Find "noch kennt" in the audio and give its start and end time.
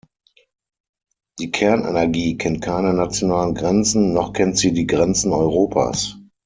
4.13-4.57